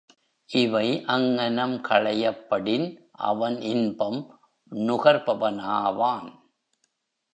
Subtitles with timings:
[0.49, 2.87] இவை அங்ஙனம் களையப்படின்
[3.11, 4.39] அவன் இன்பம்
[4.71, 6.29] நுகர்பவனாவான்.